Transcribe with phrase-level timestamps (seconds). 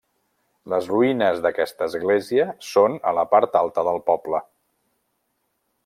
[0.73, 4.41] Les ruïnes d'aquesta església són a la part alta del poble.